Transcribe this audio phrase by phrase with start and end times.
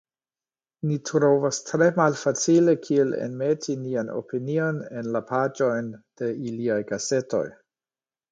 [0.91, 5.91] Ni trovas tre malfacile kiel enmeti nian opinion en la paĝojn
[6.23, 7.45] de iliaj gazetoj"".